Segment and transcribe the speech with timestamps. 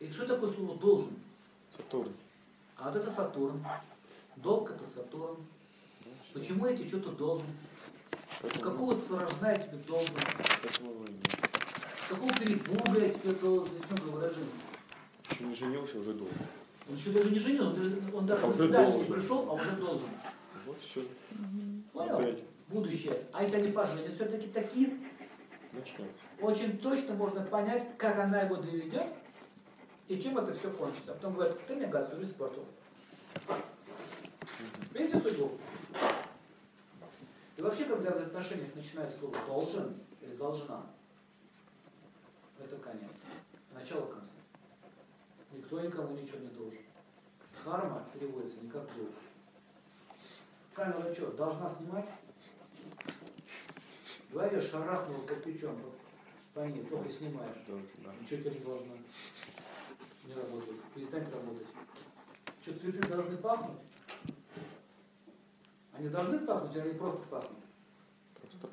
[0.00, 1.10] И что такое слово должен?
[1.70, 2.12] Сатурн.
[2.76, 3.64] А вот это Сатурн.
[4.36, 5.36] Долг это Сатурн.
[6.32, 7.46] Почему я тебе что-то должен?
[8.40, 10.14] Поэтому, Какого творожна я тебе должен?
[10.62, 11.04] поэтому
[12.08, 13.74] Какого перепуга я тебе должен?
[13.74, 14.46] Есть много выражений.
[15.30, 16.32] еще не женился, уже долго.
[16.88, 19.14] Он еще даже не женил, он даже, он даже А уже свидание не должен.
[19.20, 20.08] пришел, а уже должен.
[20.66, 21.02] Вот все.
[21.92, 22.18] Понял?
[22.18, 22.38] Опять
[22.68, 23.18] Будущее.
[23.32, 24.98] А если они поженятся, все-таки такие,
[25.72, 26.04] начнется.
[26.40, 29.06] очень точно можно понять, как она его доведет
[30.08, 31.12] и чем это все кончится.
[31.12, 32.64] А потом говорят, ты мне гад, жизнь испортил.
[34.92, 35.52] Видите судьбу?
[37.56, 40.86] И вообще, когда в отношениях начинается слово должен или должна,
[42.58, 43.12] это конец.
[43.72, 44.30] Начало конца.
[45.52, 46.78] Никто никому ничего не должен.
[47.62, 49.10] Харма переводится не как долг.
[50.72, 52.06] Камера что, должна снимать?
[54.30, 55.76] Говоришь, шарахнул кирпичом
[56.54, 57.56] по, по ней, только снимаешь.
[58.20, 58.94] Ничего тебе не должно.
[60.28, 60.76] Не работает.
[60.94, 61.66] Перестань работать.
[62.60, 63.78] Что, цветы должны пахнуть?
[65.94, 67.58] Они должны пахнуть, или они просто пахнут?
[68.34, 68.68] Просто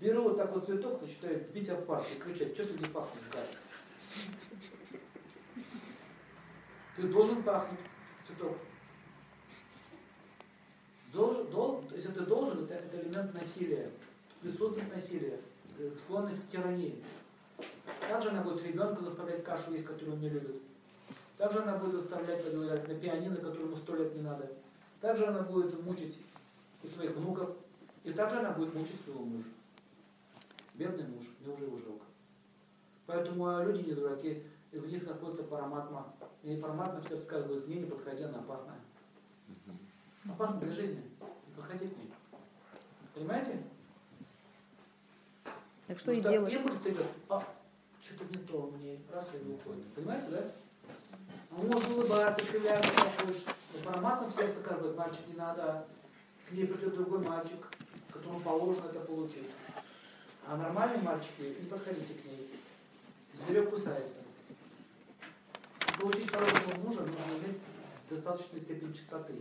[0.00, 3.22] Беру вот так вот цветок, начинаю бить об парк и кричать, что ты не пахнешь,
[3.32, 3.56] гад?
[6.96, 7.80] Ты должен пахнуть,
[8.26, 8.58] цветок.
[11.12, 13.88] Должен, дол- если ты должен, это, это элемент насилия,
[14.42, 15.40] присутствует насилие,
[15.78, 17.04] э, склонность к тирании.
[18.14, 20.62] Также она будет ребенка заставлять кашу есть, которую он не любит.
[21.36, 24.52] Также она будет заставлять играть на пианино, которому сто лет не надо.
[25.00, 26.16] Также она будет мучить
[26.84, 27.56] и своих внуков,
[28.04, 29.46] и также она будет мучить своего мужа.
[30.74, 32.04] Бедный муж, мне уже его жалко.
[33.06, 36.14] Поэтому а, люди не дураки, и в них находится параматма.
[36.44, 38.78] И параматма в сердце скажет, говорит, мне не подходи, она опасная.
[40.28, 41.02] Опасна для жизни.
[41.48, 42.12] Не подходи к ней.
[43.12, 43.60] Понимаете?
[45.88, 46.52] Так что и Потому делать?
[46.52, 47.44] Импульс идет, а,
[48.04, 49.86] что-то не то мне, раз и уходит.
[49.94, 50.52] Понимаете, да?
[51.50, 53.42] А Он может улыбаться, кривляться, как хочешь.
[53.72, 55.86] Но параматма в сердце скажет, говорит, мальчик, не надо.
[56.48, 57.66] К ней придет другой мальчик,
[58.12, 59.48] которому положено это получить.
[60.46, 62.50] А нормальные мальчики, не подходите к ней.
[63.34, 64.16] Зверек кусается.
[65.80, 67.58] Чтобы получить хорошего мужа, нужно иметь
[68.10, 69.34] достаточную степень чистоты.